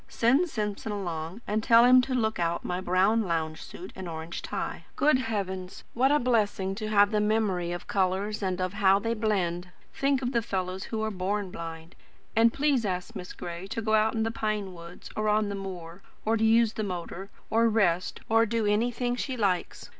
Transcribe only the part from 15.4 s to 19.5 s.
the moor, or use the motor, or rest, or do anything she